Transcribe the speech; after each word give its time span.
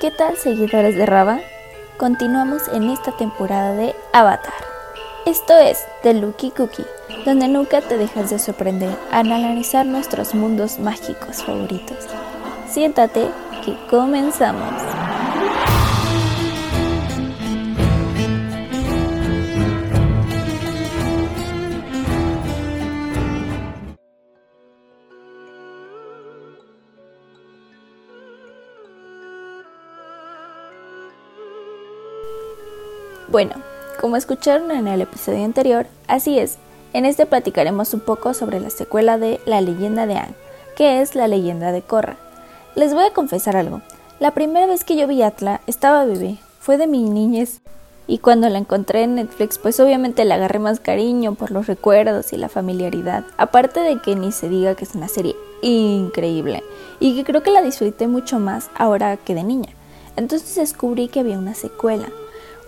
¿Qué 0.00 0.12
tal 0.12 0.36
seguidores 0.36 0.94
de 0.94 1.06
Raba? 1.06 1.40
Continuamos 1.96 2.68
en 2.68 2.88
esta 2.88 3.16
temporada 3.16 3.74
de 3.74 3.96
Avatar. 4.12 4.54
Esto 5.26 5.58
es 5.58 5.84
The 6.04 6.14
Lucky 6.14 6.52
Cookie, 6.52 6.86
donde 7.24 7.48
nunca 7.48 7.80
te 7.80 7.98
dejas 7.98 8.30
de 8.30 8.38
sorprender 8.38 8.96
al 9.10 9.32
analizar 9.32 9.86
nuestros 9.86 10.36
mundos 10.36 10.78
mágicos 10.78 11.42
favoritos. 11.42 12.06
Siéntate 12.68 13.26
que 13.64 13.76
comenzamos. 13.90 14.97
Bueno, 33.30 33.56
como 34.00 34.16
escucharon 34.16 34.70
en 34.70 34.88
el 34.88 35.02
episodio 35.02 35.44
anterior, 35.44 35.86
así 36.06 36.38
es, 36.38 36.56
en 36.94 37.04
este 37.04 37.26
platicaremos 37.26 37.92
un 37.92 38.00
poco 38.00 38.32
sobre 38.32 38.58
la 38.58 38.70
secuela 38.70 39.18
de 39.18 39.38
La 39.44 39.60
leyenda 39.60 40.06
de 40.06 40.14
Aang, 40.14 40.34
que 40.76 41.02
es 41.02 41.14
la 41.14 41.28
leyenda 41.28 41.70
de 41.70 41.82
Korra. 41.82 42.16
Les 42.74 42.94
voy 42.94 43.04
a 43.04 43.12
confesar 43.12 43.54
algo, 43.54 43.82
la 44.18 44.32
primera 44.32 44.66
vez 44.66 44.82
que 44.82 44.96
yo 44.96 45.06
vi 45.06 45.20
Atla 45.20 45.60
estaba 45.66 46.06
bebé, 46.06 46.38
fue 46.58 46.78
de 46.78 46.86
mi 46.86 47.02
niñez, 47.02 47.60
y 48.06 48.16
cuando 48.16 48.48
la 48.48 48.56
encontré 48.56 49.02
en 49.02 49.16
Netflix 49.16 49.58
pues 49.58 49.78
obviamente 49.78 50.24
le 50.24 50.32
agarré 50.32 50.58
más 50.58 50.80
cariño 50.80 51.34
por 51.34 51.50
los 51.50 51.66
recuerdos 51.66 52.32
y 52.32 52.38
la 52.38 52.48
familiaridad, 52.48 53.24
aparte 53.36 53.80
de 53.80 54.00
que 54.00 54.16
ni 54.16 54.32
se 54.32 54.48
diga 54.48 54.74
que 54.74 54.84
es 54.84 54.94
una 54.94 55.08
serie 55.08 55.36
increíble, 55.60 56.64
y 56.98 57.14
que 57.14 57.24
creo 57.24 57.42
que 57.42 57.50
la 57.50 57.60
disfruté 57.60 58.08
mucho 58.08 58.38
más 58.38 58.70
ahora 58.74 59.18
que 59.18 59.34
de 59.34 59.44
niña. 59.44 59.74
Entonces 60.16 60.54
descubrí 60.54 61.08
que 61.08 61.20
había 61.20 61.38
una 61.38 61.54
secuela, 61.54 62.08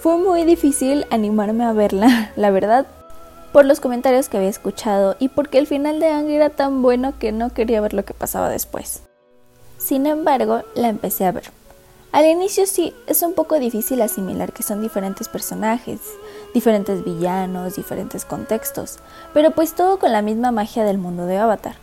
fue 0.00 0.16
muy 0.16 0.44
difícil 0.44 1.06
animarme 1.10 1.64
a 1.64 1.74
verla, 1.74 2.32
la 2.36 2.50
verdad, 2.50 2.86
por 3.52 3.66
los 3.66 3.80
comentarios 3.80 4.30
que 4.30 4.38
había 4.38 4.48
escuchado 4.48 5.14
y 5.18 5.28
porque 5.28 5.58
el 5.58 5.66
final 5.66 6.00
de 6.00 6.08
Ang 6.08 6.30
era 6.30 6.48
tan 6.48 6.80
bueno 6.80 7.18
que 7.18 7.32
no 7.32 7.52
quería 7.52 7.82
ver 7.82 7.92
lo 7.92 8.06
que 8.06 8.14
pasaba 8.14 8.48
después. 8.48 9.02
Sin 9.76 10.06
embargo, 10.06 10.62
la 10.74 10.88
empecé 10.88 11.26
a 11.26 11.32
ver. 11.32 11.50
Al 12.12 12.24
inicio 12.24 12.66
sí, 12.66 12.94
es 13.06 13.22
un 13.22 13.34
poco 13.34 13.58
difícil 13.58 14.00
asimilar 14.00 14.54
que 14.54 14.62
son 14.62 14.80
diferentes 14.80 15.28
personajes, 15.28 16.00
diferentes 16.54 17.04
villanos, 17.04 17.76
diferentes 17.76 18.24
contextos, 18.24 18.98
pero 19.34 19.50
pues 19.50 19.74
todo 19.74 19.98
con 19.98 20.12
la 20.12 20.22
misma 20.22 20.50
magia 20.50 20.84
del 20.84 20.96
mundo 20.96 21.26
de 21.26 21.36
Avatar. 21.36 21.76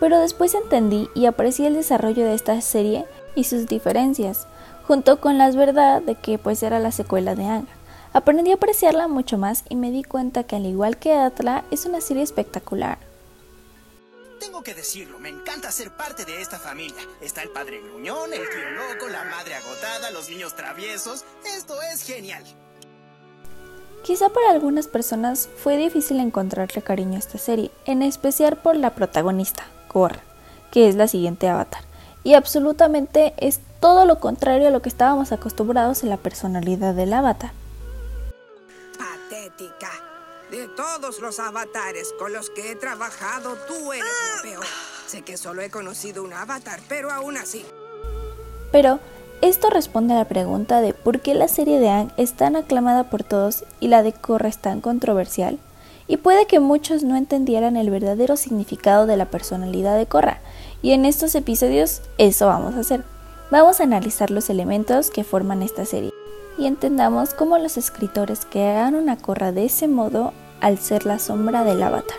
Pero 0.00 0.18
después 0.18 0.54
entendí 0.54 1.08
y 1.14 1.26
aprecié 1.26 1.66
el 1.66 1.74
desarrollo 1.74 2.24
de 2.24 2.34
esta 2.34 2.58
serie 2.62 3.04
y 3.34 3.44
sus 3.44 3.66
diferencias, 3.66 4.46
junto 4.88 5.20
con 5.20 5.36
la 5.36 5.50
verdad 5.50 6.00
de 6.00 6.14
que 6.14 6.38
pues 6.38 6.62
era 6.62 6.78
la 6.78 6.92
secuela 6.92 7.34
de 7.34 7.44
Anga. 7.44 7.68
Aprendí 8.14 8.52
a 8.52 8.54
apreciarla 8.54 9.06
mucho 9.06 9.36
más 9.36 9.64
y 9.68 9.76
me 9.76 9.90
di 9.90 10.02
cuenta 10.02 10.44
que 10.44 10.56
al 10.56 10.64
igual 10.64 10.96
que 10.96 11.12
Atla 11.12 11.62
es 11.70 11.84
una 11.84 12.00
serie 12.00 12.22
espectacular. 12.22 12.96
Tengo 14.40 14.62
que 14.62 14.72
decirlo, 14.72 15.18
me 15.18 15.28
encanta 15.28 15.70
ser 15.70 15.90
parte 15.90 16.24
de 16.24 16.40
esta 16.40 16.58
familia. 16.58 17.02
Está 17.20 17.42
el 17.42 17.50
padre 17.50 17.82
gruñón, 17.82 18.32
el 18.32 18.40
tío 18.48 18.70
loco, 18.70 19.08
la 19.08 19.24
madre 19.24 19.56
agotada, 19.56 20.10
los 20.10 20.30
niños 20.30 20.56
traviesos. 20.56 21.22
Esto 21.44 21.74
es 21.82 22.02
genial. 22.02 22.42
Quizá 24.02 24.30
para 24.30 24.52
algunas 24.52 24.86
personas 24.86 25.50
fue 25.62 25.76
difícil 25.76 26.18
encontrarle 26.18 26.80
cariño 26.80 27.16
a 27.16 27.18
esta 27.18 27.36
serie, 27.36 27.70
en 27.84 28.00
especial 28.00 28.56
por 28.56 28.74
la 28.74 28.94
protagonista, 28.94 29.66
Korra, 29.88 30.22
que 30.70 30.88
es 30.88 30.94
la 30.94 31.08
siguiente 31.08 31.46
avatar 31.46 31.88
y 32.24 32.34
absolutamente 32.34 33.32
es 33.38 33.60
todo 33.80 34.06
lo 34.06 34.20
contrario 34.20 34.68
a 34.68 34.70
lo 34.70 34.82
que 34.82 34.88
estábamos 34.88 35.32
acostumbrados 35.32 36.02
en 36.02 36.10
la 36.10 36.16
personalidad 36.16 36.94
del 36.94 37.12
avatar. 37.12 37.52
Patética. 38.98 39.90
De 40.50 40.66
todos 40.68 41.20
los 41.20 41.38
avatares 41.40 42.14
con 42.18 42.32
los 42.32 42.50
que 42.50 42.72
he 42.72 42.76
trabajado, 42.76 43.54
tú 43.68 43.92
eres 43.92 44.06
la 44.36 44.42
peor. 44.42 44.64
Sé 45.06 45.22
que 45.22 45.36
solo 45.36 45.62
he 45.62 45.70
conocido 45.70 46.22
un 46.22 46.32
avatar, 46.32 46.80
pero 46.88 47.10
aún 47.10 47.36
así. 47.36 47.64
Pero 48.72 48.98
esto 49.40 49.70
responde 49.70 50.14
a 50.14 50.18
la 50.18 50.24
pregunta 50.24 50.80
de 50.80 50.94
por 50.94 51.20
qué 51.20 51.34
la 51.34 51.48
serie 51.48 51.78
de 51.78 51.90
Aang 51.90 52.12
es 52.16 52.32
tan 52.32 52.56
aclamada 52.56 53.10
por 53.10 53.24
todos 53.24 53.64
y 53.78 53.88
la 53.88 54.02
de 54.02 54.12
Korra 54.12 54.48
es 54.48 54.58
tan 54.58 54.80
controversial. 54.80 55.58
Y 56.06 56.16
puede 56.16 56.46
que 56.46 56.60
muchos 56.60 57.04
no 57.04 57.16
entendieran 57.16 57.76
el 57.76 57.90
verdadero 57.90 58.36
significado 58.36 59.06
de 59.06 59.18
la 59.18 59.26
personalidad 59.26 59.98
de 59.98 60.06
Korra, 60.06 60.40
y 60.80 60.92
en 60.92 61.04
estos 61.04 61.34
episodios 61.34 62.00
eso 62.16 62.46
vamos 62.46 62.74
a 62.74 62.80
hacer. 62.80 63.04
Vamos 63.50 63.80
a 63.80 63.84
analizar 63.84 64.30
los 64.30 64.50
elementos 64.50 65.08
que 65.08 65.24
forman 65.24 65.62
esta 65.62 65.86
serie 65.86 66.12
y 66.58 66.66
entendamos 66.66 67.32
cómo 67.32 67.56
los 67.56 67.78
escritores 67.78 68.44
crearon 68.44 69.08
a 69.08 69.16
Korra 69.16 69.52
de 69.52 69.64
ese 69.64 69.88
modo 69.88 70.34
al 70.60 70.78
ser 70.78 71.06
la 71.06 71.18
sombra 71.18 71.64
del 71.64 71.82
avatar. 71.82 72.18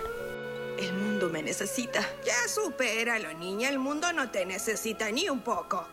El 0.79 0.91
mundo 0.93 1.29
me 1.29 1.43
necesita. 1.43 1.99
Ya 2.25 2.47
supéralo, 2.47 3.31
niña. 3.33 3.69
El 3.69 3.77
mundo 3.77 4.11
no 4.11 4.31
te 4.31 4.43
necesita 4.47 5.11
ni 5.11 5.29
un 5.29 5.41
poco. 5.41 5.85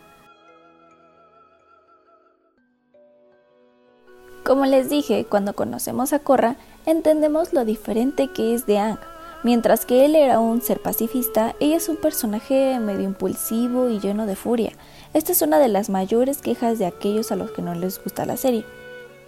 Como 4.43 4.65
les 4.65 4.89
dije, 4.89 5.27
cuando 5.29 5.53
conocemos 5.53 6.13
a 6.13 6.19
Korra, 6.19 6.55
entendemos 6.87 7.53
lo 7.53 7.63
diferente 7.63 8.29
que 8.29 8.55
es 8.55 8.65
de 8.65 8.79
Aang 8.79 8.99
Mientras 9.43 9.85
que 9.85 10.03
él 10.03 10.15
era 10.15 10.39
un 10.39 10.61
ser 10.61 10.81
pacifista, 10.81 11.55
ella 11.59 11.77
es 11.77 11.89
un 11.89 11.97
personaje 11.97 12.79
medio 12.79 13.03
impulsivo 13.03 13.89
y 13.89 13.99
lleno 13.99 14.25
de 14.25 14.35
furia. 14.35 14.73
Esta 15.13 15.31
es 15.31 15.41
una 15.41 15.59
de 15.59 15.67
las 15.67 15.89
mayores 15.89 16.39
quejas 16.39 16.79
de 16.79 16.85
aquellos 16.85 17.31
a 17.31 17.35
los 17.35 17.51
que 17.51 17.61
no 17.61 17.73
les 17.73 18.03
gusta 18.03 18.25
la 18.25 18.37
serie. 18.37 18.65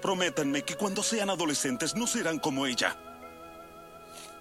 Prométanme 0.01 0.63
que 0.63 0.75
cuando 0.75 1.03
sean 1.03 1.29
adolescentes 1.29 1.95
no 1.95 2.07
serán 2.07 2.39
como 2.39 2.65
ella. 2.65 2.95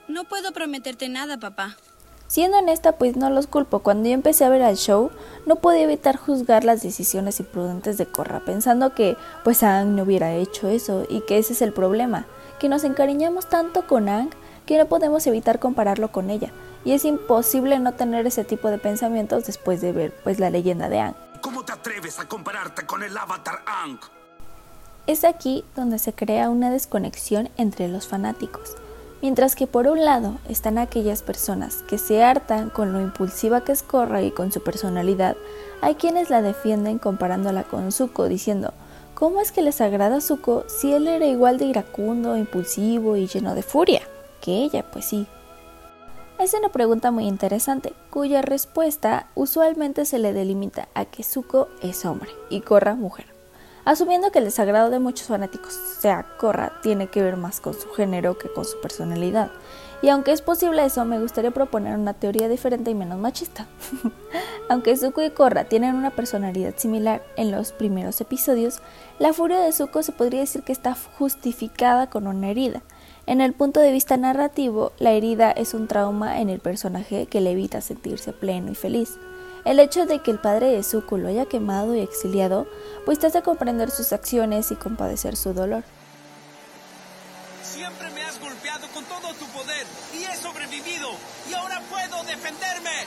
No 0.09 0.25
puedo 0.25 0.53
prometerte 0.53 1.09
nada, 1.09 1.38
papá. 1.38 1.76
Siendo 2.28 2.59
honesta, 2.59 2.93
pues 2.93 3.16
no 3.16 3.31
los 3.31 3.47
culpo. 3.47 3.78
Cuando 3.81 4.09
yo 4.09 4.15
empecé 4.15 4.44
a 4.44 4.50
ver 4.50 4.60
el 4.60 4.76
show, 4.76 5.10
no 5.47 5.56
podía 5.56 5.84
evitar 5.84 6.16
juzgar 6.16 6.62
las 6.62 6.82
decisiones 6.82 7.41
imprudentes 7.41 7.97
de 7.97 8.06
Corra, 8.06 8.44
pensando 8.44 8.94
que 8.94 9.16
pues 9.44 9.62
Aang 9.62 9.97
no 9.97 10.03
hubiera 10.03 10.34
hecho 10.34 10.69
eso 10.69 11.06
y 11.09 11.22
que 11.22 11.38
ese 11.38 11.55
es 11.55 11.62
el 11.62 11.72
problema, 11.72 12.26
que 12.59 12.69
nos 12.69 12.84
encariñamos 12.84 13.49
tanto 13.49 13.87
con 13.87 14.09
Aang 14.09 14.31
que 14.66 14.76
no 14.76 14.87
podemos 14.87 15.26
evitar 15.26 15.59
compararlo 15.59 16.12
con 16.12 16.28
ella, 16.28 16.53
y 16.84 16.93
es 16.93 17.06
imposible 17.06 17.78
no 17.78 17.94
tener 17.94 18.26
ese 18.26 18.44
tipo 18.44 18.69
de 18.69 18.76
pensamientos 18.76 19.47
después 19.47 19.81
de 19.81 19.93
ver 19.93 20.15
pues 20.22 20.38
la 20.38 20.50
leyenda 20.50 20.91
de 20.91 20.99
Aang. 21.00 21.27
¿Cómo 21.41 21.65
te 21.65 21.72
atreves 21.72 22.19
a 22.19 22.28
compararte 22.28 22.87
con 22.87 23.03
el 23.03 23.16
avatar? 23.16 23.62
Es 25.06 25.25
aquí 25.25 25.65
donde 25.76 25.99
se 25.99 26.12
crea 26.12 26.50
una 26.50 26.71
desconexión 26.71 27.50
entre 27.56 27.88
los 27.88 28.06
fanáticos. 28.06 28.76
Mientras 29.22 29.54
que 29.54 29.66
por 29.66 29.87
un 29.88 30.04
lado 30.04 30.38
están 30.49 30.78
aquellas 30.78 31.22
personas 31.22 31.82
que 31.88 31.99
se 31.99 32.22
hartan 32.22 32.71
con 32.71 32.93
lo 32.93 33.00
impulsiva 33.00 33.65
que 33.65 33.72
es 33.72 33.82
Korra 33.82 34.22
y 34.22 34.31
con 34.31 34.53
su 34.53 34.62
personalidad, 34.62 35.37
hay 35.81 35.97
quienes 35.97 36.31
la 36.31 36.43
defienden 36.43 36.99
comparándola 36.99 37.65
con 37.65 37.93
Zuko 37.93 38.28
diciendo, 38.28 38.72
¿cómo 39.15 39.41
es 39.41 39.53
que 39.53 39.62
les 39.62 39.81
agrada 39.81 40.20
Zuko 40.20 40.65
si 40.69 40.93
él 40.93 41.09
era 41.09 41.26
igual 41.26 41.59
de 41.59 41.66
iracundo, 41.66 42.37
impulsivo 42.37 43.16
y 43.16 43.26
lleno 43.26 43.55
de 43.55 43.62
furia? 43.62 44.03
que 44.41 44.53
ella, 44.53 44.84
pues 44.91 45.05
sí. 45.05 45.26
Es 46.38 46.54
una 46.54 46.69
pregunta 46.69 47.10
muy 47.10 47.26
interesante, 47.26 47.94
cuya 48.10 48.43
respuesta 48.43 49.26
usualmente 49.34 50.04
se 50.04 50.21
le 50.21 50.32
delimita 50.32 50.88
a 50.94 51.04
que 51.04 51.25
Zuko 51.25 51.66
es 51.82 52.04
hombre 52.04 52.31
y 52.49 52.60
Korra 52.60 52.94
mujer. 52.94 53.26
Asumiendo 53.84 54.31
que 54.31 54.38
el 54.38 54.44
desagrado 54.44 54.88
de 54.88 55.00
muchos 55.00 55.26
fanáticos 55.26 55.72
sea 55.72 56.25
Korra 56.38 56.75
tiene 56.81 57.09
que 57.09 57.22
ver 57.22 57.37
más 57.37 57.60
con 57.60 57.75
su 57.75 57.88
género 57.88 58.38
que 58.38 58.53
con 58.53 58.65
su 58.65 58.81
personalidad. 58.81 59.50
Y 60.00 60.10
aunque 60.10 60.31
es 60.31 60.41
posible 60.41 60.84
eso, 60.84 61.04
me 61.04 61.19
gustaría 61.19 61.50
proponer 61.50 61.97
una 61.97 62.15
teoría 62.15 62.49
diferente 62.49 62.93
y 62.93 62.94
menos 62.94 63.19
machista. 63.19 63.66
aunque 64.69 64.97
Zuko 64.97 65.22
y 65.22 65.31
Korra 65.31 65.65
tienen 65.65 65.97
una 65.97 66.10
personalidad 66.10 66.75
similar 66.76 67.20
en 67.34 67.50
los 67.50 67.73
primeros 67.73 68.20
episodios, 68.20 68.79
la 69.19 69.32
furia 69.32 69.58
de 69.58 69.73
Zuko 69.73 70.05
se 70.05 70.12
podría 70.12 70.41
decir 70.41 70.62
que 70.62 70.70
está 70.73 70.94
justificada 71.19 72.08
con 72.08 72.29
una 72.29 72.50
herida 72.50 72.82
en 73.28 73.42
el 73.42 73.52
punto 73.52 73.80
de 73.80 73.92
vista 73.92 74.16
narrativo, 74.16 74.92
la 74.98 75.12
herida 75.12 75.50
es 75.50 75.75
un 75.75 75.86
trauma 75.86 76.40
en 76.40 76.48
el 76.48 76.60
personaje 76.60 77.26
que 77.26 77.42
le 77.42 77.50
evita 77.50 77.82
sentirse 77.82 78.32
pleno 78.32 78.72
y 78.72 78.75
feliz. 78.75 79.19
El 79.66 79.80
hecho 79.80 80.06
de 80.06 80.20
que 80.20 80.30
el 80.30 80.38
padre 80.38 80.69
de 80.69 80.82
Zuko 80.82 81.19
lo 81.19 81.28
haya 81.28 81.44
quemado 81.44 81.94
y 81.94 82.00
exiliado, 82.00 82.66
pues 83.04 83.19
te 83.19 83.26
hace 83.26 83.42
comprender 83.42 83.90
sus 83.90 84.14
acciones 84.14 84.70
y 84.70 84.76
compadecer 84.76 85.36
su 85.36 85.52
dolor. 85.52 85.84
Siempre 87.62 88.08
me 88.14 88.22
has 88.22 88.40
golpeado 88.40 88.88
con 88.94 89.04
todo 89.04 89.34
tu 89.34 89.44
poder 89.52 89.84
y 90.19 90.24
he 90.24 90.34
sobrevivido 90.34 91.10
y 91.50 91.52
ahora 91.52 91.82
puedo 91.90 92.24
defenderme. 92.24 93.04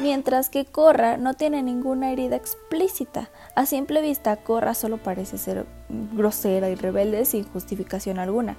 Mientras 0.00 0.48
que 0.50 0.64
Korra 0.64 1.16
no 1.16 1.34
tiene 1.34 1.62
ninguna 1.62 2.12
herida 2.12 2.36
explícita. 2.36 3.30
A 3.54 3.66
simple 3.66 4.00
vista, 4.00 4.36
Korra 4.36 4.74
solo 4.74 4.98
parece 4.98 5.38
ser 5.38 5.66
grosera 5.88 6.70
y 6.70 6.74
rebelde 6.74 7.24
sin 7.24 7.44
justificación 7.44 8.18
alguna. 8.18 8.56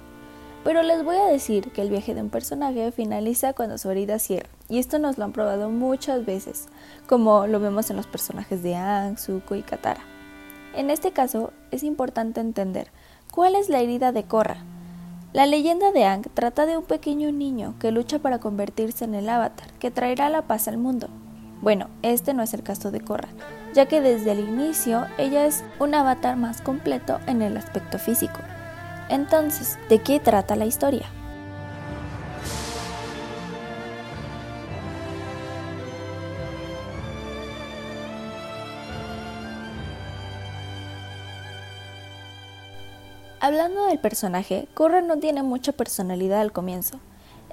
pero 0.62 0.82
les 0.82 1.02
voy 1.02 1.16
a 1.16 1.24
decir 1.24 1.72
que 1.72 1.80
el 1.80 1.88
viaje 1.88 2.14
de 2.14 2.20
un 2.20 2.28
personaje 2.28 2.92
finaliza 2.92 3.54
cuando 3.54 3.78
su 3.78 3.90
herida 3.90 4.18
cierra, 4.18 4.50
y 4.68 4.78
esto 4.78 4.98
nos 4.98 5.16
lo 5.16 5.24
han 5.24 5.32
probado 5.32 5.70
muchas 5.70 6.26
veces, 6.26 6.68
como 7.08 7.46
lo 7.46 7.60
vemos 7.60 7.88
en 7.88 7.96
los 7.96 8.06
personajes 8.06 8.62
de 8.62 8.76
Aang, 8.76 9.16
Zuko 9.16 9.54
y 9.54 9.62
Katara. 9.62 10.02
En 10.76 10.90
este 10.90 11.12
caso, 11.12 11.52
es 11.70 11.82
importante 11.82 12.40
entender 12.40 12.88
cuál 13.32 13.54
es 13.54 13.70
la 13.70 13.80
herida 13.80 14.12
de 14.12 14.24
Korra. 14.24 14.58
La 15.32 15.46
leyenda 15.46 15.92
de 15.92 16.04
Aang 16.04 16.26
trata 16.34 16.66
de 16.66 16.76
un 16.76 16.84
pequeño 16.84 17.32
niño 17.32 17.74
que 17.80 17.90
lucha 17.90 18.18
para 18.18 18.38
convertirse 18.38 19.04
en 19.04 19.14
el 19.14 19.28
avatar 19.30 19.72
que 19.78 19.90
traerá 19.90 20.28
la 20.28 20.42
paz 20.42 20.68
al 20.68 20.76
mundo. 20.76 21.08
Bueno, 21.60 21.88
este 22.02 22.32
no 22.32 22.42
es 22.42 22.54
el 22.54 22.62
caso 22.62 22.90
de 22.90 23.02
Korra, 23.02 23.28
ya 23.74 23.84
que 23.86 24.00
desde 24.00 24.32
el 24.32 24.40
inicio 24.40 25.06
ella 25.18 25.44
es 25.44 25.62
un 25.78 25.94
avatar 25.94 26.36
más 26.36 26.62
completo 26.62 27.20
en 27.26 27.42
el 27.42 27.56
aspecto 27.56 27.98
físico. 27.98 28.40
Entonces, 29.10 29.78
¿de 29.90 29.98
qué 29.98 30.20
trata 30.20 30.56
la 30.56 30.64
historia? 30.64 31.06
Hablando 43.42 43.86
del 43.86 43.98
personaje, 43.98 44.66
Korra 44.72 45.02
no 45.02 45.18
tiene 45.18 45.42
mucha 45.42 45.72
personalidad 45.72 46.40
al 46.40 46.52
comienzo. 46.52 47.00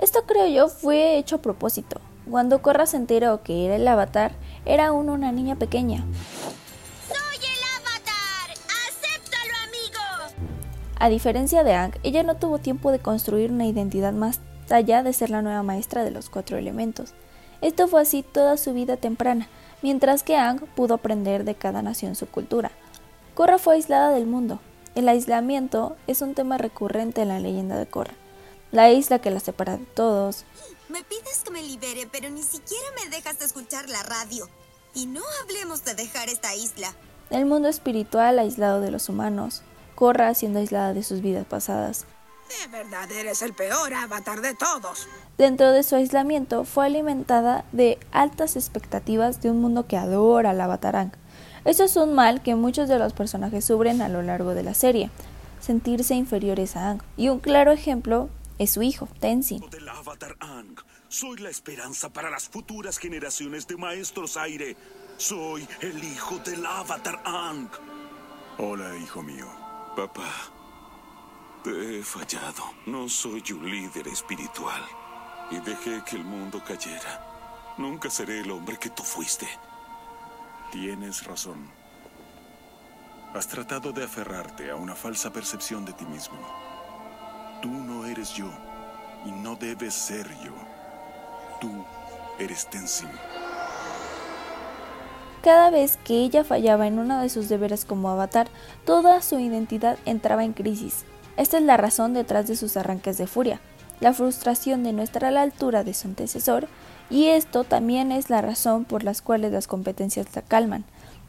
Esto 0.02 0.24
creo 0.26 0.48
yo 0.48 0.70
fue 0.70 1.18
hecho 1.18 1.38
a 1.38 1.42
propósito. 1.42 2.00
Cuando 2.30 2.62
Korra 2.62 2.86
se 2.86 2.98
enteró 2.98 3.42
que 3.42 3.66
era 3.66 3.76
el 3.78 3.88
avatar, 3.88 4.34
era 4.66 4.88
aún 4.88 5.10
una 5.10 5.32
niña 5.32 5.56
pequeña. 5.56 6.04
¡Soy 7.08 7.38
el 7.38 7.64
avatar! 7.80 8.52
¡Acéptalo, 8.52 9.54
amigo! 9.66 10.52
A 11.00 11.08
diferencia 11.08 11.64
de 11.64 11.74
Aang, 11.74 11.94
ella 12.04 12.24
no 12.24 12.36
tuvo 12.36 12.60
tiempo 12.60 12.92
de 12.92 13.00
construir 13.00 13.52
una 13.52 13.66
identidad 13.66 14.12
más 14.12 14.42
allá 14.70 15.04
de 15.04 15.14
ser 15.14 15.30
la 15.30 15.42
nueva 15.42 15.64
maestra 15.64 16.04
de 16.04 16.12
los 16.12 16.30
cuatro 16.30 16.58
elementos. 16.58 17.14
Esto 17.62 17.88
fue 17.88 18.02
así 18.02 18.24
toda 18.24 18.58
su 18.58 18.74
vida 18.74 18.98
temprana, 18.98 19.48
mientras 19.82 20.24
que 20.24 20.36
Aang 20.36 20.60
pudo 20.76 20.96
aprender 20.96 21.46
de 21.46 21.56
cada 21.56 21.82
nación 21.82 22.16
su 22.16 22.28
cultura. 22.28 22.72
Korra 23.36 23.58
fue 23.58 23.76
aislada 23.76 24.10
del 24.10 24.26
mundo. 24.26 24.60
El 24.96 25.08
aislamiento 25.08 25.96
es 26.08 26.22
un 26.22 26.34
tema 26.34 26.58
recurrente 26.58 27.22
en 27.22 27.30
la 27.30 27.40
leyenda 27.40 27.78
de 27.78 27.86
Korra. 27.86 28.16
La 28.72 28.92
isla 28.92 29.20
que 29.20 29.32
la 29.32 29.40
separa 29.40 29.78
de 29.78 29.86
todos, 29.86 30.44
Me 30.90 31.04
pides 31.04 31.42
que 31.44 31.52
me 31.52 31.62
libere, 31.62 32.08
pero 32.10 32.30
ni 32.30 32.44
siquiera 32.44 32.86
me 33.04 33.10
dejas 33.10 33.42
escuchar 33.42 33.90
la 33.90 34.04
radio. 34.04 34.48
Y 34.94 35.06
no 35.06 35.22
hablemos 35.44 35.84
de 35.84 35.96
dejar 35.96 36.30
esta 36.30 36.56
isla. 36.56 36.94
el 37.30 37.46
mundo 37.46 37.68
espiritual 37.68 38.40
aislado 38.40 38.80
de 38.80 38.90
los 38.90 39.10
humanos, 39.10 39.64
Korra 39.96 40.34
siendo 40.34 40.60
aislada 40.60 40.94
de 40.94 41.04
sus 41.04 41.22
vidas 41.22 41.46
pasadas. 41.46 42.06
De 42.48 42.72
verdad 42.72 43.12
eres 43.12 43.42
el 43.42 43.54
peor 43.54 43.94
avatar 43.94 44.40
de 44.40 44.56
todos. 44.56 45.08
Dentro 45.38 45.72
de 45.72 45.84
su 45.84 45.96
aislamiento 45.96 46.64
fue 46.64 46.86
alimentada 46.86 47.66
de 47.74 48.00
altas 48.14 48.56
expectativas 48.56 49.42
de 49.42 49.52
un 49.52 49.60
mundo 49.60 49.88
que 49.88 49.98
adora 49.98 50.52
al 50.52 50.62
avatar 50.62 50.96
Aang. 50.96 51.12
Esto 51.66 51.84
es 51.84 51.98
un 51.98 52.14
mal 52.14 52.42
que 52.42 52.56
muchos 52.56 52.88
de 52.88 52.98
los 52.98 53.12
personajes 53.12 53.66
sufren 53.66 54.02
a 54.02 54.08
lo 54.08 54.22
largo 54.22 54.54
de 54.54 54.64
la 54.64 54.74
serie, 54.74 55.10
sentirse 55.60 56.16
inferiores 56.16 56.78
a 56.78 56.88
Aang. 56.88 57.02
Y 57.18 57.28
un 57.28 57.40
claro 57.40 57.74
ejemplo 57.74 58.30
es 58.58 58.72
su 58.72 58.82
hijo, 58.82 59.08
Tenzin. 59.20 59.70
Del 59.70 59.88
avatar 59.88 60.36
Ang. 60.40 60.76
Soy 61.08 61.38
la 61.38 61.50
esperanza 61.50 62.10
para 62.10 62.30
las 62.30 62.50
futuras 62.50 62.98
generaciones 62.98 63.68
de 63.68 63.78
maestros 63.78 64.38
aire. 64.38 64.76
Soy 65.18 65.68
el 65.82 66.04
hijo 66.04 66.38
del 66.40 66.66
avatar 66.66 67.22
Ang. 67.26 67.70
Hola, 68.58 68.96
hijo 68.98 69.22
mío. 69.22 69.48
Papá, 69.96 70.32
te 71.64 72.00
he 72.00 72.04
fallado. 72.04 72.64
No 72.86 73.08
soy 73.08 73.44
un 73.52 73.70
líder 73.70 74.08
espiritual. 74.08 74.84
Y 75.52 75.60
dejé 75.60 76.04
que 76.04 76.16
el 76.16 76.26
mundo 76.26 76.62
cayera. 76.66 77.76
Nunca 77.78 78.10
seré 78.10 78.40
el 78.40 78.52
hombre 78.52 78.78
que 78.78 78.90
tú 78.90 79.04
fuiste. 79.04 79.48
Tienes 80.72 81.24
razón. 81.26 81.70
Has 83.34 83.48
tratado 83.48 83.92
de 83.92 84.04
aferrarte 84.04 84.72
a 84.72 84.76
una 84.76 84.96
falsa 84.96 85.32
percepción 85.32 85.86
de 85.86 85.94
ti 85.94 86.06
mismo. 86.06 86.38
Tú 87.62 87.70
no 87.70 88.06
eres 88.06 88.34
yo 88.34 88.50
y 89.26 89.32
no 89.32 89.56
debes 89.56 89.94
ser 89.94 90.28
yo. 90.44 90.54
Tú 91.60 91.72
eres 92.40 92.68
Tenzin. 92.68 93.10
Cada 95.44 95.70
vez 95.70 95.98
que 96.04 96.16
ella 96.16 96.44
fallaba 96.44 96.88
en 96.88 97.00
uno 97.00 97.22
de 97.22 97.30
sus 97.30 97.48
deberes 97.50 97.86
como 97.86 98.10
avatar, 98.10 98.48
toda 98.86 99.22
su 99.22 99.40
identidad 99.40 99.98
entraba 100.06 100.44
en 100.44 100.54
crisis. 100.54 101.06
Esta 101.38 101.58
es 101.58 101.64
la 101.64 101.78
razón 101.78 102.14
detrás 102.14 102.48
de 102.48 102.56
sus 102.56 102.76
arranques 102.78 103.18
de 103.18 103.28
furia, 103.28 103.62
la 104.00 104.14
frustración 104.14 104.84
de 104.84 104.94
no 104.94 105.04
estar 105.04 105.26
a 105.26 105.32
la 105.32 105.42
altura 105.42 105.84
de 105.84 105.94
su 105.94 106.08
antecesor, 106.08 106.68
y 107.10 107.28
esto 107.28 107.64
también 107.64 108.12
es 108.12 108.30
la 108.30 108.42
razón 108.42 108.84
por 108.84 109.04
las 109.04 109.22
cuales 109.22 109.52
las 109.52 109.68
competencias 109.68 110.28
la 110.36 110.42
calman. 110.42 110.84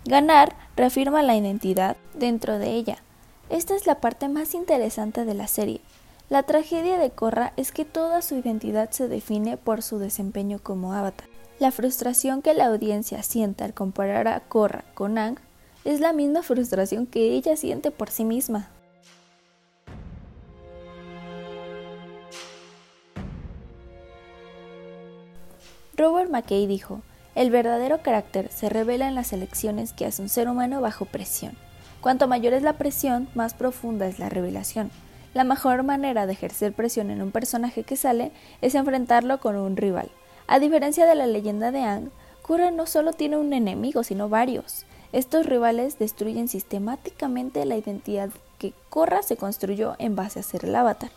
Ganar 0.04 0.56
reafirma 0.76 1.22
la 1.22 1.36
identidad 1.36 1.96
dentro 2.14 2.58
de 2.58 2.72
ella. 2.72 2.98
Esta 3.50 3.76
es 3.76 3.86
la 3.86 4.00
parte 4.00 4.28
más 4.28 4.54
interesante 4.54 5.24
de 5.24 5.34
la 5.34 5.46
serie. 5.46 5.80
La 6.30 6.42
tragedia 6.42 6.98
de 6.98 7.08
Korra 7.08 7.54
es 7.56 7.72
que 7.72 7.86
toda 7.86 8.20
su 8.20 8.34
identidad 8.34 8.90
se 8.90 9.08
define 9.08 9.56
por 9.56 9.80
su 9.80 9.98
desempeño 9.98 10.58
como 10.62 10.92
avatar. 10.92 11.26
La 11.58 11.70
frustración 11.70 12.42
que 12.42 12.52
la 12.52 12.66
audiencia 12.66 13.22
siente 13.22 13.64
al 13.64 13.72
comparar 13.72 14.28
a 14.28 14.40
Korra 14.40 14.84
con 14.92 15.16
Aang 15.16 15.38
es 15.86 16.00
la 16.00 16.12
misma 16.12 16.42
frustración 16.42 17.06
que 17.06 17.32
ella 17.32 17.56
siente 17.56 17.90
por 17.90 18.10
sí 18.10 18.26
misma. 18.26 18.68
Robert 25.96 26.30
McKay 26.30 26.66
dijo, 26.66 27.00
el 27.36 27.50
verdadero 27.50 28.02
carácter 28.02 28.50
se 28.52 28.68
revela 28.68 29.08
en 29.08 29.14
las 29.14 29.32
elecciones 29.32 29.94
que 29.94 30.04
hace 30.04 30.20
un 30.20 30.28
ser 30.28 30.46
humano 30.46 30.82
bajo 30.82 31.06
presión. 31.06 31.56
Cuanto 32.02 32.28
mayor 32.28 32.52
es 32.52 32.62
la 32.62 32.74
presión, 32.74 33.28
más 33.34 33.54
profunda 33.54 34.06
es 34.06 34.18
la 34.18 34.28
revelación. 34.28 34.90
La 35.34 35.44
mejor 35.44 35.82
manera 35.82 36.26
de 36.26 36.32
ejercer 36.32 36.72
presión 36.72 37.10
en 37.10 37.22
un 37.22 37.30
personaje 37.30 37.84
que 37.84 37.96
sale 37.96 38.32
es 38.62 38.74
enfrentarlo 38.74 39.38
con 39.40 39.56
un 39.56 39.76
rival. 39.76 40.10
A 40.46 40.58
diferencia 40.58 41.06
de 41.06 41.14
la 41.14 41.26
leyenda 41.26 41.70
de 41.70 41.82
Aang, 41.82 42.10
Korra 42.42 42.70
no 42.70 42.86
solo 42.86 43.12
tiene 43.12 43.36
un 43.36 43.52
enemigo, 43.52 44.02
sino 44.02 44.30
varios. 44.30 44.86
Estos 45.12 45.44
rivales 45.44 45.98
destruyen 45.98 46.48
sistemáticamente 46.48 47.64
la 47.66 47.76
identidad 47.76 48.30
que 48.58 48.72
Korra 48.88 49.22
se 49.22 49.36
construyó 49.36 49.96
en 49.98 50.16
base 50.16 50.40
a 50.40 50.42
ser 50.42 50.64
el 50.64 50.74
avatar. 50.74 51.10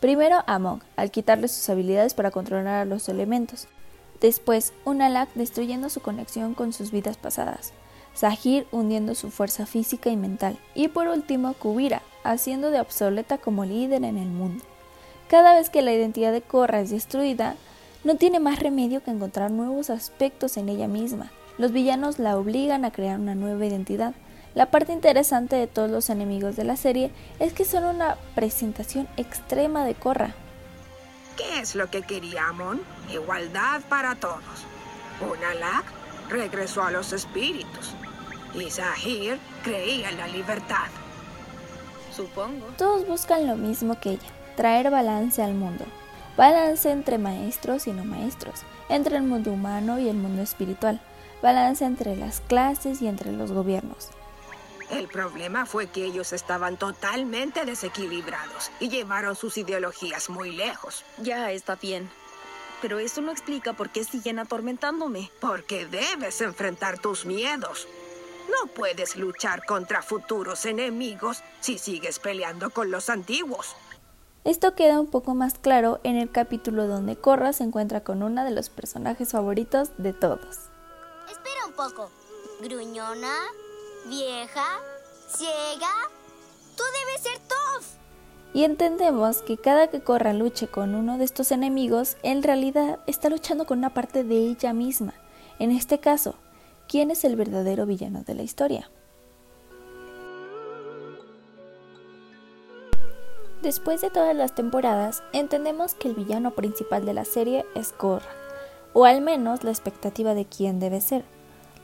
Primero 0.00 0.44
Amon, 0.46 0.80
al 0.94 1.10
quitarle 1.10 1.48
sus 1.48 1.68
habilidades 1.68 2.14
para 2.14 2.30
controlar 2.30 2.82
a 2.82 2.84
los 2.84 3.08
elementos. 3.08 3.66
Después, 4.20 4.72
Unalaq 4.84 5.28
destruyendo 5.34 5.88
su 5.88 6.00
conexión 6.00 6.54
con 6.54 6.72
sus 6.72 6.92
vidas 6.92 7.16
pasadas. 7.16 7.72
Sahir 8.14 8.66
hundiendo 8.72 9.14
su 9.14 9.30
fuerza 9.30 9.66
física 9.66 10.10
y 10.10 10.16
mental. 10.16 10.58
Y 10.74 10.88
por 10.88 11.08
último, 11.08 11.54
Kubira, 11.54 12.02
haciendo 12.30 12.70
de 12.70 12.80
obsoleta 12.80 13.38
como 13.38 13.64
líder 13.64 14.04
en 14.04 14.18
el 14.18 14.28
mundo. 14.28 14.64
Cada 15.28 15.54
vez 15.54 15.70
que 15.70 15.82
la 15.82 15.92
identidad 15.92 16.32
de 16.32 16.42
Korra 16.42 16.80
es 16.80 16.90
destruida, 16.90 17.56
no 18.04 18.16
tiene 18.16 18.40
más 18.40 18.60
remedio 18.60 19.02
que 19.02 19.10
encontrar 19.10 19.50
nuevos 19.50 19.90
aspectos 19.90 20.56
en 20.56 20.68
ella 20.68 20.88
misma. 20.88 21.30
Los 21.58 21.72
villanos 21.72 22.18
la 22.18 22.36
obligan 22.38 22.84
a 22.84 22.92
crear 22.92 23.18
una 23.18 23.34
nueva 23.34 23.66
identidad. 23.66 24.14
La 24.54 24.70
parte 24.70 24.92
interesante 24.92 25.56
de 25.56 25.66
todos 25.66 25.90
los 25.90 26.08
enemigos 26.08 26.56
de 26.56 26.64
la 26.64 26.76
serie 26.76 27.10
es 27.40 27.52
que 27.52 27.64
son 27.64 27.84
una 27.84 28.16
presentación 28.34 29.08
extrema 29.16 29.84
de 29.84 29.94
Korra. 29.94 30.34
¿Qué 31.36 31.60
es 31.60 31.74
lo 31.74 31.90
que 31.90 32.02
quería 32.02 32.48
Amon? 32.48 32.80
Igualdad 33.12 33.80
para 33.88 34.14
todos. 34.14 34.42
Unalaq 35.20 35.84
regresó 36.28 36.82
a 36.82 36.90
los 36.90 37.12
espíritus. 37.12 37.94
Y 38.54 38.70
Zahir 38.70 39.38
creía 39.62 40.10
en 40.10 40.16
la 40.16 40.28
libertad. 40.28 40.88
Supongo. 42.18 42.66
Todos 42.76 43.06
buscan 43.06 43.46
lo 43.46 43.54
mismo 43.54 44.00
que 44.00 44.10
ella, 44.10 44.28
traer 44.56 44.90
balance 44.90 45.40
al 45.40 45.54
mundo. 45.54 45.84
Balance 46.36 46.90
entre 46.90 47.16
maestros 47.16 47.86
y 47.86 47.92
no 47.92 48.04
maestros, 48.04 48.62
entre 48.88 49.16
el 49.16 49.22
mundo 49.22 49.52
humano 49.52 50.00
y 50.00 50.08
el 50.08 50.16
mundo 50.16 50.42
espiritual. 50.42 51.00
Balance 51.42 51.84
entre 51.84 52.16
las 52.16 52.40
clases 52.40 53.00
y 53.02 53.06
entre 53.06 53.30
los 53.30 53.52
gobiernos. 53.52 54.08
El 54.90 55.06
problema 55.06 55.64
fue 55.64 55.86
que 55.86 56.04
ellos 56.04 56.32
estaban 56.32 56.76
totalmente 56.76 57.64
desequilibrados 57.64 58.72
y 58.80 58.88
llevaron 58.88 59.36
sus 59.36 59.56
ideologías 59.56 60.28
muy 60.28 60.50
lejos. 60.50 61.04
Ya 61.18 61.52
está 61.52 61.76
bien. 61.76 62.10
Pero 62.82 62.98
eso 62.98 63.20
no 63.20 63.30
explica 63.30 63.74
por 63.74 63.90
qué 63.90 64.02
siguen 64.02 64.40
atormentándome. 64.40 65.30
Porque 65.40 65.86
debes 65.86 66.40
enfrentar 66.40 66.98
tus 66.98 67.26
miedos. 67.26 67.86
No 68.48 68.66
puedes 68.74 69.16
luchar 69.16 69.64
contra 69.64 70.02
futuros 70.02 70.64
enemigos 70.66 71.42
si 71.60 71.78
sigues 71.78 72.18
peleando 72.18 72.70
con 72.70 72.90
los 72.90 73.10
antiguos. 73.10 73.76
Esto 74.44 74.74
queda 74.74 75.00
un 75.00 75.08
poco 75.08 75.34
más 75.34 75.58
claro 75.58 76.00
en 76.04 76.16
el 76.16 76.30
capítulo 76.30 76.86
donde 76.86 77.16
Korra 77.16 77.52
se 77.52 77.64
encuentra 77.64 78.02
con 78.02 78.22
uno 78.22 78.44
de 78.44 78.50
los 78.50 78.70
personajes 78.70 79.32
favoritos 79.32 79.90
de 79.98 80.12
todos. 80.12 80.70
Espera 81.30 81.66
un 81.66 81.72
poco. 81.74 82.10
¿Gruñona? 82.62 83.34
¿Vieja? 84.06 84.80
¿Ciega? 85.28 85.92
Tú 86.76 86.82
debes 86.82 87.22
ser 87.22 87.38
Toph. 87.46 87.86
Y 88.54 88.64
entendemos 88.64 89.42
que 89.42 89.58
cada 89.58 89.88
que 89.88 90.00
Korra 90.00 90.32
luche 90.32 90.68
con 90.68 90.94
uno 90.94 91.18
de 91.18 91.24
estos 91.24 91.52
enemigos, 91.52 92.16
en 92.22 92.42
realidad 92.42 93.00
está 93.06 93.28
luchando 93.28 93.66
con 93.66 93.78
una 93.78 93.92
parte 93.92 94.24
de 94.24 94.36
ella 94.36 94.72
misma. 94.72 95.12
En 95.58 95.70
este 95.72 96.00
caso, 96.00 96.36
¿quién 96.88 97.10
es 97.10 97.24
el 97.24 97.36
verdadero 97.36 97.86
villano 97.86 98.22
de 98.22 98.34
la 98.34 98.42
historia? 98.42 98.90
Después 103.62 104.00
de 104.00 104.10
todas 104.10 104.34
las 104.34 104.54
temporadas, 104.54 105.22
entendemos 105.32 105.94
que 105.94 106.08
el 106.08 106.14
villano 106.14 106.52
principal 106.52 107.04
de 107.04 107.12
la 107.12 107.24
serie 107.24 107.66
es 107.74 107.92
Korra, 107.92 108.30
o 108.94 109.04
al 109.04 109.20
menos 109.20 109.64
la 109.64 109.70
expectativa 109.70 110.34
de 110.34 110.46
quién 110.46 110.80
debe 110.80 111.00
ser. 111.00 111.24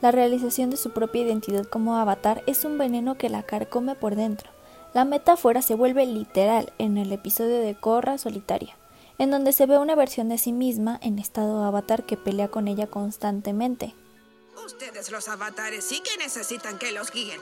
La 0.00 0.10
realización 0.10 0.70
de 0.70 0.76
su 0.76 0.92
propia 0.92 1.22
identidad 1.22 1.64
como 1.64 1.96
avatar 1.96 2.42
es 2.46 2.64
un 2.64 2.78
veneno 2.78 3.16
que 3.16 3.28
la 3.28 3.42
carcome 3.42 3.94
por 3.96 4.14
dentro. 4.14 4.50
La 4.94 5.04
metáfora 5.04 5.62
se 5.62 5.74
vuelve 5.74 6.06
literal 6.06 6.72
en 6.78 6.96
el 6.96 7.12
episodio 7.12 7.60
de 7.60 7.74
Korra 7.74 8.18
solitaria, 8.18 8.76
en 9.18 9.30
donde 9.30 9.52
se 9.52 9.66
ve 9.66 9.76
una 9.78 9.96
versión 9.96 10.28
de 10.28 10.38
sí 10.38 10.52
misma 10.52 10.98
en 11.02 11.18
estado 11.18 11.64
avatar 11.64 12.04
que 12.04 12.16
pelea 12.16 12.48
con 12.48 12.68
ella 12.68 12.86
constantemente. 12.86 13.94
Ustedes 14.64 15.10
los 15.10 15.28
avatares 15.28 15.84
sí 15.84 16.00
que 16.00 16.16
necesitan 16.16 16.78
que 16.78 16.92
los 16.92 17.10
guíen. 17.10 17.40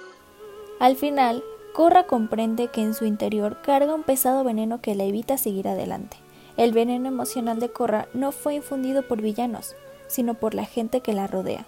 Al 0.81 0.97
final, 0.97 1.45
Korra 1.73 2.07
comprende 2.07 2.69
que 2.69 2.83
en 2.83 2.95
su 2.95 3.05
interior 3.05 3.63
carga 3.63 3.95
un 3.95 4.03
pesado 4.03 4.45
veneno 4.45 4.81
que 4.81 4.95
la 4.95 5.05
evita 5.05 5.39
seguir 5.39 5.69
adelante. 5.69 6.17
El 6.57 6.73
veneno 6.73 7.09
emocional 7.09 7.61
de 7.61 7.71
Korra 7.71 8.09
no 8.13 8.33
fue 8.33 8.55
infundido 8.55 9.07
por 9.07 9.23
villanos, 9.23 9.75
sino 10.07 10.35
por 10.35 10.55
la 10.55 10.65
gente 10.65 11.01
que 11.01 11.15
la 11.15 11.27
rodea. 11.27 11.67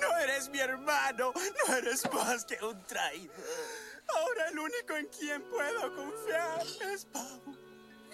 No 0.00 0.18
eres 0.18 0.48
mi 0.48 0.58
hermano, 0.58 1.32
no 1.34 1.74
eres 1.74 2.02
más 2.12 2.44
que 2.44 2.56
un 2.64 2.82
traidor. 2.84 3.34
Ahora 4.16 4.48
el 4.50 4.58
único 4.58 4.96
en 4.96 5.06
quien 5.06 5.42
puedo 5.42 5.94
confiar 5.94 6.62
es 6.92 7.04
Pabu. 7.04 7.54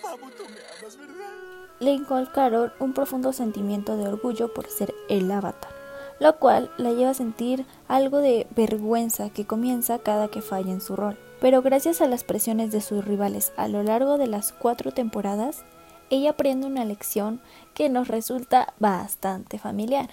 Pabu, 0.02 0.30
tú 0.30 0.44
me 0.44 0.58
amas, 0.78 0.96
¿verdad? 0.96 1.32
Le 1.78 1.90
inculcaron 1.90 2.72
un 2.80 2.92
profundo 2.92 3.32
sentimiento 3.32 3.96
de 3.96 4.08
orgullo 4.08 4.52
por 4.52 4.68
ser 4.68 4.94
el 5.08 5.30
avatar, 5.30 5.72
lo 6.18 6.38
cual 6.38 6.70
la 6.76 6.92
lleva 6.92 7.10
a 7.10 7.14
sentir 7.14 7.66
algo 7.88 8.18
de 8.18 8.46
vergüenza 8.54 9.30
que 9.30 9.46
comienza 9.46 9.98
cada 9.98 10.28
que 10.28 10.42
falla 10.42 10.72
en 10.72 10.80
su 10.80 10.96
rol. 10.96 11.18
Pero 11.40 11.62
gracias 11.62 12.00
a 12.00 12.08
las 12.08 12.24
presiones 12.24 12.72
de 12.72 12.80
sus 12.80 13.04
rivales 13.04 13.52
a 13.56 13.68
lo 13.68 13.82
largo 13.82 14.18
de 14.18 14.26
las 14.26 14.52
cuatro 14.52 14.92
temporadas, 14.92 15.64
ella 16.08 16.30
aprende 16.30 16.66
una 16.66 16.84
lección 16.84 17.42
que 17.74 17.88
nos 17.88 18.08
resulta 18.08 18.74
bastante 18.78 19.58
familiar. 19.58 20.10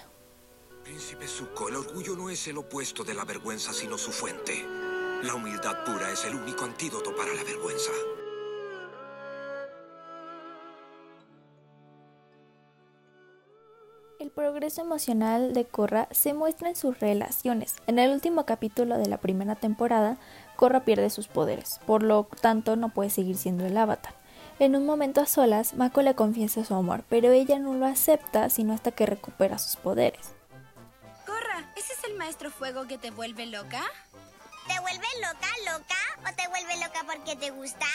Príncipe 0.82 1.26
Zuko, 1.26 1.68
el 1.68 1.76
orgullo 1.76 2.14
no 2.14 2.28
es 2.28 2.46
el 2.46 2.58
opuesto 2.58 3.04
de 3.04 3.14
la 3.14 3.24
vergüenza, 3.24 3.72
sino 3.72 3.96
su 3.96 4.12
fuente. 4.12 4.66
La 5.22 5.34
humildad 5.34 5.82
pura 5.84 6.10
es 6.12 6.26
el 6.26 6.34
único 6.34 6.64
antídoto 6.64 7.16
para 7.16 7.32
la 7.32 7.42
vergüenza. 7.42 7.90
Progreso 14.34 14.82
emocional 14.82 15.54
de 15.54 15.64
Korra 15.64 16.08
se 16.10 16.34
muestra 16.34 16.68
en 16.68 16.76
sus 16.76 16.98
relaciones. 16.98 17.76
En 17.86 17.98
el 17.98 18.10
último 18.10 18.44
capítulo 18.44 18.98
de 18.98 19.06
la 19.06 19.18
primera 19.18 19.54
temporada, 19.54 20.16
Korra 20.56 20.80
pierde 20.84 21.10
sus 21.10 21.28
poderes, 21.28 21.80
por 21.86 22.02
lo 22.02 22.24
tanto 22.40 22.76
no 22.76 22.88
puede 22.88 23.10
seguir 23.10 23.36
siendo 23.36 23.64
el 23.64 23.76
avatar. 23.76 24.14
En 24.58 24.76
un 24.76 24.86
momento 24.86 25.20
a 25.20 25.26
solas, 25.26 25.74
Mako 25.74 26.02
le 26.02 26.14
confiesa 26.14 26.64
su 26.64 26.74
amor, 26.74 27.04
pero 27.08 27.30
ella 27.32 27.58
no 27.58 27.74
lo 27.74 27.86
acepta 27.86 28.50
sino 28.50 28.72
hasta 28.72 28.92
que 28.92 29.06
recupera 29.06 29.58
sus 29.58 29.76
poderes. 29.76 30.32
Korra, 31.26 31.72
¿ese 31.76 31.92
es 31.92 32.04
el 32.04 32.16
maestro 32.16 32.50
fuego 32.50 32.86
que 32.86 32.98
te 32.98 33.10
vuelve 33.10 33.46
loca? 33.46 33.82
¿Te 34.66 34.80
vuelve 34.80 35.06
loca, 35.20 35.48
loca? 35.72 36.30
¿O 36.30 36.34
te 36.34 36.48
vuelve 36.48 36.76
loca 36.76 37.00
porque 37.06 37.36
te 37.36 37.50
gusta? 37.50 37.86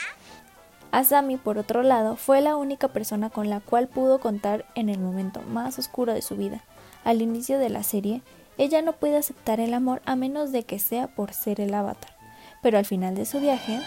Asami, 0.91 1.38
por 1.38 1.60
otro 1.60 1.84
lado, 1.84 2.15
fue 2.15 2.41
la 2.41 2.55
única 2.55 2.88
persona 2.88 3.29
con 3.29 3.50
la 3.50 3.60
cual 3.60 3.88
pudo 3.88 4.19
contar 4.19 4.65
en 4.74 4.89
el 4.89 5.00
momento 5.00 5.41
más 5.41 5.77
oscuro 5.77 6.13
de 6.13 6.24
su 6.24 6.36
vida. 6.36 6.63
Al 7.03 7.22
inicio 7.22 7.60
de 7.60 7.69
la 7.69 7.84
serie, 7.84 8.24
ella 8.58 8.81
no 8.81 8.93
puede 8.93 9.17
aceptar 9.17 9.60
el 9.60 9.74
amor 9.74 10.01
a 10.05 10.15
menos 10.15 10.51
de 10.51 10.63
que 10.63 10.79
sea 10.79 11.08
por 11.08 11.34
ser 11.34 11.62
el 11.62 11.74
avatar. 11.74 12.15
Pero 12.63 12.77
al 12.77 12.86
final 12.86 13.13
de 13.15 13.25
su 13.25 13.39
viaje, 13.39 13.79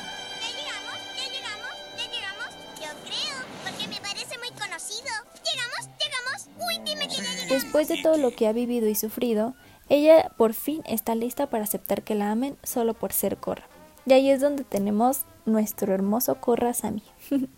después 7.49 7.89
de 7.89 8.01
todo 8.01 8.17
lo 8.17 8.31
que 8.31 8.47
ha 8.47 8.53
vivido 8.53 8.89
y 8.89 8.95
sufrido, 8.95 9.55
ella 9.89 10.31
por 10.37 10.55
fin 10.55 10.83
está 10.87 11.15
lista 11.15 11.49
para 11.49 11.65
aceptar 11.65 12.03
que 12.03 12.15
la 12.15 12.31
amen 12.31 12.57
solo 12.63 12.95
por 12.95 13.13
ser 13.13 13.37
Korra. 13.37 13.67
Y 14.07 14.13
ahí 14.13 14.31
es 14.31 14.41
donde 14.41 14.65
tenemos 14.65 15.23
nuestro 15.47 15.95
hermoso 15.95 16.35
Korra 16.37 16.75
Sami. 16.75 17.03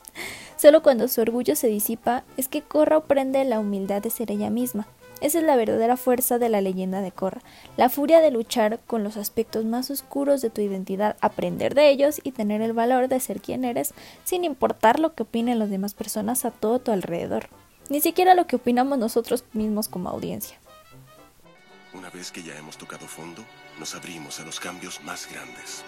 Solo 0.56 0.82
cuando 0.82 1.08
su 1.08 1.20
orgullo 1.20 1.56
se 1.56 1.68
disipa 1.68 2.24
es 2.36 2.48
que 2.48 2.62
Korra 2.62 2.96
aprende 2.96 3.44
la 3.44 3.60
humildad 3.60 4.02
de 4.02 4.10
ser 4.10 4.30
ella 4.30 4.50
misma. 4.50 4.86
Esa 5.20 5.38
es 5.38 5.44
la 5.44 5.56
verdadera 5.56 5.96
fuerza 5.96 6.38
de 6.38 6.48
la 6.48 6.60
leyenda 6.60 7.00
de 7.00 7.12
Korra, 7.12 7.40
la 7.76 7.88
furia 7.88 8.20
de 8.20 8.30
luchar 8.30 8.80
con 8.86 9.04
los 9.04 9.16
aspectos 9.16 9.64
más 9.64 9.90
oscuros 9.90 10.42
de 10.42 10.50
tu 10.50 10.60
identidad, 10.60 11.16
aprender 11.20 11.74
de 11.74 11.88
ellos 11.88 12.20
y 12.22 12.32
tener 12.32 12.60
el 12.60 12.72
valor 12.72 13.08
de 13.08 13.20
ser 13.20 13.40
quien 13.40 13.64
eres 13.64 13.94
sin 14.24 14.44
importar 14.44 14.98
lo 14.98 15.14
que 15.14 15.22
opinen 15.22 15.58
las 15.58 15.70
demás 15.70 15.94
personas 15.94 16.44
a 16.44 16.50
todo 16.50 16.78
tu 16.78 16.90
alrededor, 16.90 17.48
ni 17.88 18.00
siquiera 18.00 18.34
lo 18.34 18.46
que 18.46 18.56
opinamos 18.56 18.98
nosotros 18.98 19.44
mismos 19.54 19.88
como 19.88 20.10
audiencia. 20.10 20.58
Una 21.94 22.10
vez 22.10 22.30
que 22.32 22.42
ya 22.42 22.58
hemos 22.58 22.76
tocado 22.76 23.06
fondo, 23.06 23.42
nos 23.78 23.94
abrimos 23.94 24.40
a 24.40 24.44
los 24.44 24.58
cambios 24.58 25.02
más 25.04 25.28
grandes. 25.30 25.84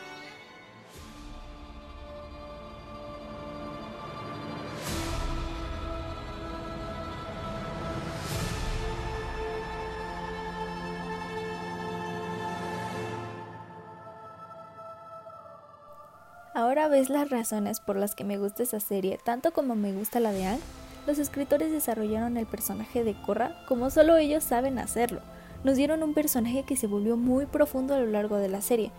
Ves 16.91 17.11
las 17.11 17.31
razones 17.31 17.81
por 17.81 17.97
las 17.97 18.15
que 18.15 18.23
me 18.23 18.39
gusta 18.39 18.63
esa 18.63 18.79
serie, 18.79 19.19
tanto 19.23 19.53
como 19.53 19.75
me 19.75 19.93
gusta 19.93 20.21
la 20.21 20.31
de 20.31 20.47
Ang. 20.47 20.61
Los 21.07 21.19
escritores 21.19 21.73
desarrollaron 21.73 22.37
el 22.37 22.47
personaje 22.47 23.03
de 23.03 23.21
Korra 23.23 23.57
como 23.67 23.91
solo 23.91 24.17
ellos 24.17 24.45
saben 24.45 24.79
hacerlo. 24.79 25.21
Nos 25.65 25.77
dieron 25.77 26.05
un 26.05 26.15
personaje 26.15 26.63
que 26.63 26.77
se 26.77 26.87
volvió 26.87 27.17
muy 27.17 27.47
profundo 27.47 27.95
a 27.95 27.99
lo 27.99 28.07
largo 28.07 28.37
de 28.37 28.49
la 28.49 28.63
serie. 28.63 28.93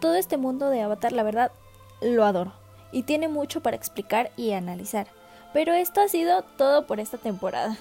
Todo 0.00 0.16
este 0.16 0.36
mundo 0.36 0.68
de 0.68 0.82
Avatar, 0.82 1.12
la 1.12 1.22
verdad, 1.22 1.52
lo 2.00 2.24
adoro. 2.24 2.52
Y 2.90 3.04
tiene 3.04 3.28
mucho 3.28 3.62
para 3.62 3.76
explicar 3.76 4.32
y 4.36 4.52
analizar. 4.52 5.06
Pero 5.52 5.74
esto 5.74 6.00
ha 6.00 6.08
sido 6.08 6.42
todo 6.42 6.86
por 6.86 6.98
esta 6.98 7.18
temporada. 7.18 7.78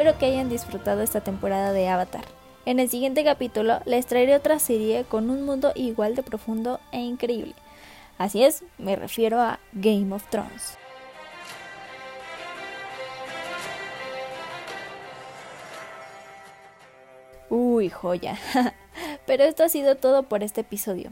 Espero 0.00 0.18
que 0.18 0.24
hayan 0.24 0.48
disfrutado 0.48 1.02
esta 1.02 1.20
temporada 1.20 1.74
de 1.74 1.86
Avatar. 1.86 2.24
En 2.64 2.80
el 2.80 2.88
siguiente 2.88 3.22
capítulo 3.22 3.80
les 3.84 4.06
traeré 4.06 4.34
otra 4.34 4.58
serie 4.58 5.04
con 5.04 5.28
un 5.28 5.42
mundo 5.42 5.72
igual 5.74 6.14
de 6.14 6.22
profundo 6.22 6.80
e 6.90 7.00
increíble. 7.00 7.54
Así 8.16 8.42
es, 8.42 8.64
me 8.78 8.96
refiero 8.96 9.42
a 9.42 9.60
Game 9.74 10.14
of 10.14 10.26
Thrones. 10.30 10.78
Uy, 17.50 17.90
joya. 17.90 18.38
Pero 19.26 19.44
esto 19.44 19.64
ha 19.64 19.68
sido 19.68 19.96
todo 19.96 20.22
por 20.22 20.42
este 20.42 20.62
episodio. 20.62 21.10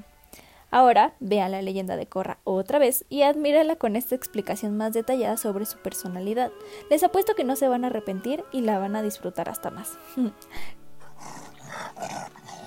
Ahora 0.70 1.14
vean 1.20 1.52
la 1.52 1.62
leyenda 1.62 1.96
de 1.96 2.06
Korra 2.06 2.38
otra 2.44 2.78
vez 2.78 3.04
y 3.08 3.22
admírala 3.22 3.76
con 3.76 3.96
esta 3.96 4.14
explicación 4.14 4.76
más 4.76 4.92
detallada 4.92 5.37
sobre 5.37 5.64
su 5.64 5.78
personalidad. 5.78 6.52
Les 6.90 7.02
apuesto 7.02 7.34
que 7.34 7.44
no 7.44 7.56
se 7.56 7.68
van 7.68 7.84
a 7.84 7.88
arrepentir 7.88 8.44
y 8.52 8.60
la 8.60 8.78
van 8.78 8.94
a 8.96 9.02
disfrutar 9.02 9.48
hasta 9.48 9.70
más. 9.70 9.98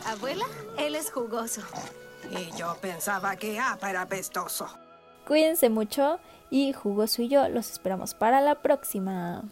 Abuela, 0.05 0.45
él 0.77 0.95
es 0.95 1.11
jugoso. 1.11 1.61
Y 2.31 2.51
yo 2.57 2.75
pensaba 2.81 3.35
que 3.35 3.59
Apa 3.59 3.89
era 3.89 4.07
pestoso. 4.07 4.67
Cuídense 5.27 5.69
mucho 5.69 6.19
y 6.49 6.73
Jugoso 6.73 7.21
y 7.21 7.27
yo 7.27 7.47
los 7.49 7.71
esperamos 7.71 8.13
para 8.13 8.41
la 8.41 8.61
próxima. 8.61 9.43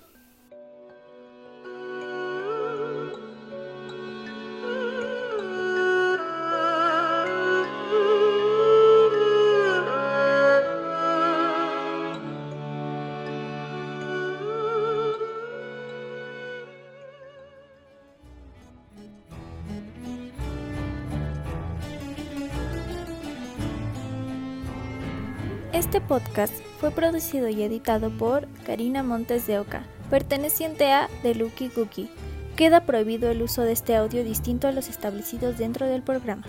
Este 25.74 26.02
podcast 26.02 26.54
fue 26.80 26.90
producido 26.90 27.48
y 27.48 27.62
editado 27.62 28.10
por 28.10 28.48
Karina 28.66 29.04
Montes 29.04 29.46
de 29.46 29.60
Oca, 29.60 29.84
perteneciente 30.10 30.92
a 30.92 31.08
The 31.22 31.36
Lucky 31.36 31.70
Cookie. 31.70 32.10
Queda 32.56 32.88
prohibido 32.88 33.30
el 33.30 33.44
uso 33.44 33.62
de 33.62 33.74
este 33.74 33.96
audio 33.96 34.24
distinto 34.24 34.68
a 34.68 34.72
los 34.72 34.90
establecidos 34.90 35.60
dentro 35.60 35.86
del 35.86 36.02
programa. 36.02 36.42